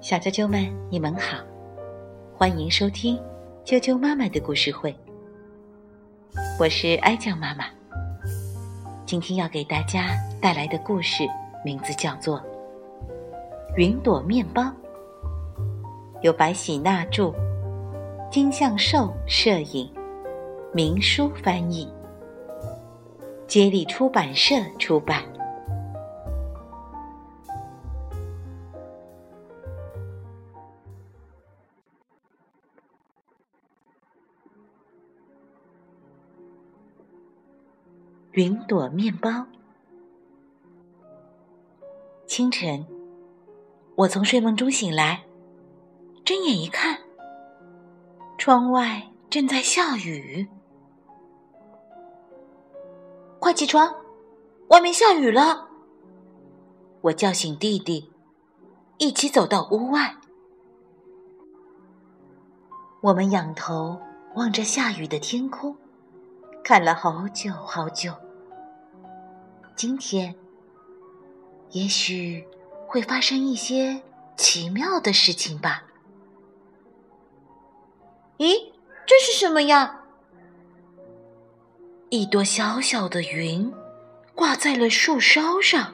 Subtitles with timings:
[0.00, 1.36] 小啾啾们，你们好，
[2.34, 3.20] 欢迎收听
[3.62, 4.96] 啾啾妈妈的故事会。
[6.58, 7.66] 我是哀酱妈妈，
[9.04, 11.24] 今天要给大家带来的故事
[11.62, 12.38] 名字叫做
[13.76, 14.62] 《云朵面包》，
[16.22, 17.34] 由白喜娜著，
[18.30, 19.92] 金向寿摄影，
[20.72, 21.86] 明书翻译，
[23.46, 25.22] 接力出版社出版。
[38.36, 39.46] 云朵面包。
[42.26, 42.86] 清晨，
[43.94, 45.24] 我从睡梦中醒来，
[46.22, 46.98] 睁眼一看，
[48.36, 50.46] 窗外正在下雨。
[53.38, 53.90] 快起床，
[54.68, 55.68] 外面下雨了！
[57.00, 58.12] 我叫醒弟弟，
[58.98, 60.14] 一起走到屋外。
[63.00, 63.98] 我们仰头
[64.34, 65.74] 望着下雨的天空，
[66.62, 68.12] 看了好久好久。
[69.76, 70.34] 今天，
[71.72, 72.42] 也许
[72.86, 74.00] 会发生一些
[74.34, 75.84] 奇妙的事情吧？
[78.38, 78.72] 咦，
[79.04, 80.02] 这是什么呀？
[82.08, 83.70] 一朵小小的云
[84.34, 85.92] 挂在了树梢上。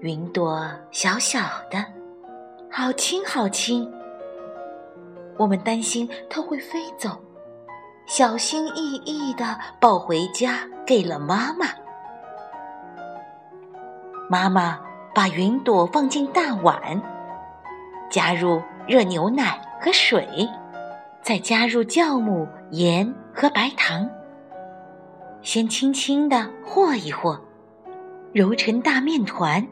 [0.00, 1.84] 云朵小小的，
[2.70, 3.92] 好轻好轻。
[5.36, 7.22] 我们担心它会飞走。
[8.06, 11.66] 小心翼翼的抱回家，给了妈妈。
[14.28, 14.78] 妈妈
[15.14, 17.00] 把云朵放进大碗，
[18.10, 20.48] 加入热牛奶和水，
[21.22, 24.08] 再加入酵母、盐和白糖，
[25.42, 27.40] 先轻轻的和一和，
[28.32, 29.66] 揉成大面团，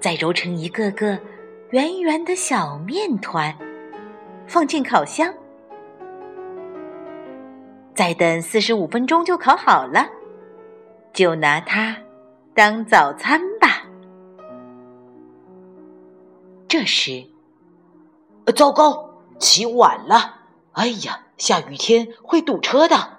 [0.00, 1.18] 再揉成一个个
[1.70, 3.54] 圆圆的小面团，
[4.48, 5.32] 放进烤箱。
[7.98, 10.06] 再等四十五分钟就烤好了，
[11.12, 11.96] 就拿它
[12.54, 13.82] 当早餐吧。
[16.68, 17.26] 这时，
[18.54, 19.10] 糟糕，
[19.40, 20.36] 起晚了！
[20.74, 23.18] 哎呀，下雨天会堵车的。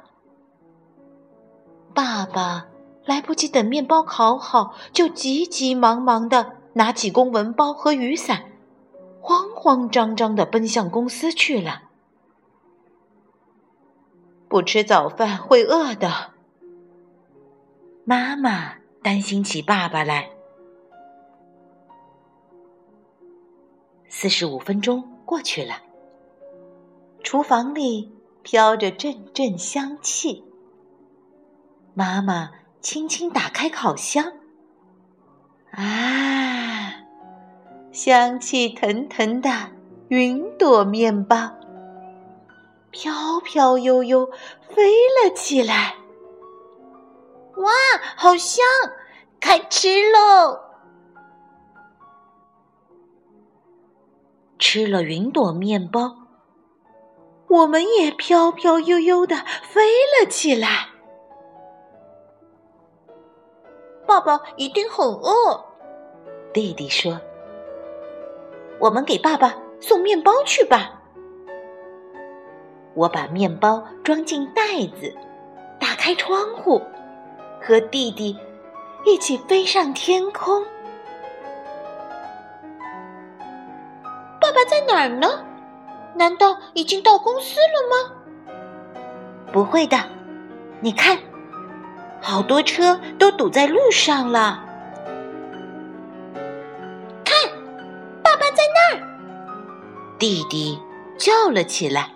[1.94, 2.68] 爸爸
[3.04, 8.46] 来不及等面包烤好，就急急忙忙的拿起公文包和雨伞，
[9.20, 11.89] 慌慌张张的奔向公司去了。
[14.50, 16.32] 不吃早饭会饿的。
[18.04, 18.74] 妈妈
[19.04, 20.32] 担心起爸爸来。
[24.08, 25.76] 四十五分钟过去了，
[27.24, 28.12] 厨房里
[28.42, 30.44] 飘着阵阵香气。
[31.94, 32.50] 妈妈
[32.82, 34.34] 轻轻打开烤箱，
[35.72, 37.04] 啊，
[37.92, 39.50] 香气腾腾的
[40.08, 41.59] 云朵面包。
[42.92, 44.26] 飘飘悠悠
[44.68, 44.92] 飞
[45.24, 45.96] 了起来，
[47.58, 47.72] 哇，
[48.18, 48.66] 好香！
[49.40, 50.60] 开吃喽！
[54.58, 56.18] 吃了云朵面包，
[57.48, 59.82] 我们也飘飘悠悠的飞
[60.20, 60.90] 了起来。
[64.06, 65.64] 爸爸一定很饿，
[66.52, 67.22] 弟弟说
[68.82, 70.99] ：“我们给爸爸送面包去吧。”
[72.94, 74.62] 我把面包装进袋
[75.00, 75.16] 子，
[75.80, 76.82] 打开窗户，
[77.62, 78.38] 和弟弟
[79.06, 80.64] 一起飞上天空。
[84.42, 85.28] 爸爸在哪儿呢？
[86.16, 88.16] 难道已经到公司了吗？
[89.54, 89.98] 不会的，
[90.82, 91.18] 你看，
[92.20, 94.66] 好多车都堵在路上了。
[97.24, 97.50] 看，
[98.24, 99.04] 爸爸在那儿！
[100.18, 100.78] 弟弟
[101.18, 102.10] 叫了起来。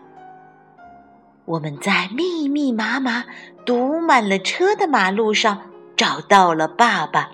[1.45, 3.25] 我们在密密麻麻、
[3.65, 7.31] 堵满了车的马路上找到了爸爸。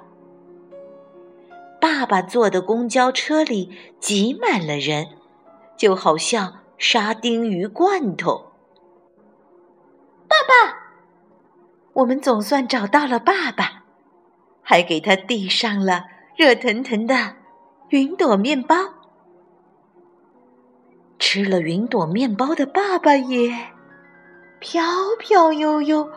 [1.79, 5.09] 爸爸坐的公交车里挤满了人，
[5.77, 8.51] 就好像沙丁鱼罐头。
[10.27, 10.77] 爸爸，
[11.93, 13.83] 我们总算找到了爸爸，
[14.61, 16.05] 还给他递上了
[16.35, 17.35] 热腾腾的
[17.89, 18.75] 云朵面包。
[21.19, 23.53] 吃了云朵面包的爸爸也。
[24.59, 24.83] 飘
[25.17, 26.09] 飘悠悠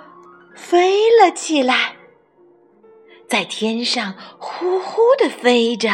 [0.54, 1.96] 飞了起来，
[3.28, 5.88] 在天上呼呼的飞着，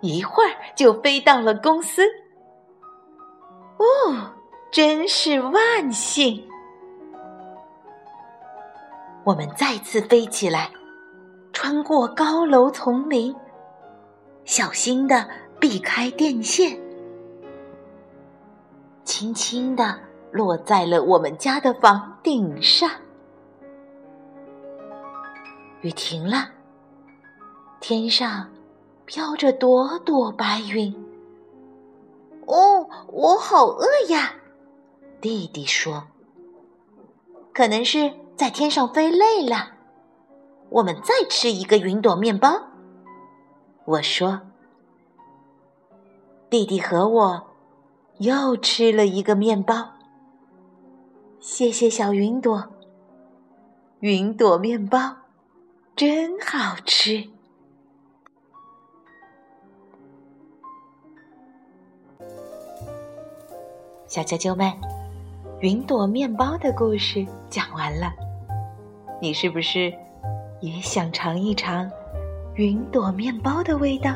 [0.00, 2.02] 一会儿就飞到了公司。
[3.76, 4.34] 哦，
[4.70, 6.46] 真是万幸！
[9.24, 10.70] 我们再次飞起来，
[11.52, 13.34] 穿过高楼丛林，
[14.44, 15.28] 小心的
[15.60, 16.78] 避开电线，
[19.10, 19.98] 轻轻的
[20.30, 22.88] 落在了我们家的房顶上。
[25.80, 26.48] 雨停了，
[27.80, 28.48] 天上
[29.06, 30.94] 飘着朵朵白云。
[32.46, 34.32] 哦，我好饿呀！
[35.20, 36.04] 弟弟说
[37.52, 39.72] ：“可能是在天上飞累了，
[40.68, 42.48] 我们再吃一个云朵面包。”
[43.86, 44.42] 我说
[46.48, 47.49] ：“弟弟和我
[48.20, 49.90] 又吃了一个面包。”
[51.40, 52.68] 谢谢小云朵，
[54.00, 55.16] 云朵面包。
[55.96, 57.28] 真好吃，
[64.06, 64.72] 小啾啾们，
[65.60, 68.10] 云朵面包的故事讲完了。
[69.20, 69.92] 你是不是
[70.62, 71.90] 也想尝一尝
[72.54, 74.14] 云朵面包的味道？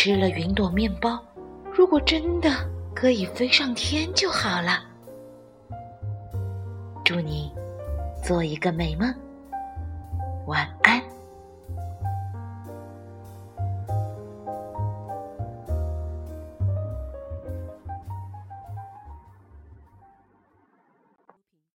[0.00, 1.18] 吃了云朵面包，
[1.72, 2.48] 如果真的
[2.94, 4.84] 可以飞上天就好了。
[7.04, 7.52] 祝你！
[8.22, 9.12] 做一个美梦，
[10.46, 10.77] 晚安。